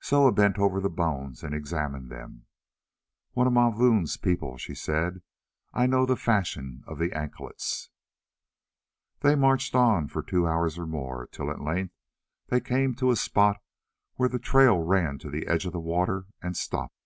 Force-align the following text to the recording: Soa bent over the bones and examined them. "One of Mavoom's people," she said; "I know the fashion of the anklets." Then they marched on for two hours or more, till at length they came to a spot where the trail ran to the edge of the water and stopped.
Soa 0.00 0.32
bent 0.32 0.58
over 0.58 0.80
the 0.80 0.90
bones 0.90 1.44
and 1.44 1.54
examined 1.54 2.10
them. 2.10 2.46
"One 3.34 3.46
of 3.46 3.52
Mavoom's 3.52 4.16
people," 4.16 4.56
she 4.58 4.74
said; 4.74 5.22
"I 5.72 5.86
know 5.86 6.04
the 6.04 6.16
fashion 6.16 6.82
of 6.88 6.98
the 6.98 7.12
anklets." 7.12 7.88
Then 9.20 9.30
they 9.30 9.36
marched 9.40 9.76
on 9.76 10.08
for 10.08 10.20
two 10.20 10.48
hours 10.48 10.80
or 10.80 10.86
more, 10.88 11.28
till 11.28 11.48
at 11.48 11.60
length 11.62 11.94
they 12.48 12.58
came 12.60 12.96
to 12.96 13.12
a 13.12 13.14
spot 13.16 13.62
where 14.16 14.28
the 14.28 14.40
trail 14.40 14.80
ran 14.80 15.16
to 15.18 15.30
the 15.30 15.46
edge 15.46 15.64
of 15.64 15.72
the 15.74 15.78
water 15.78 16.26
and 16.42 16.56
stopped. 16.56 16.98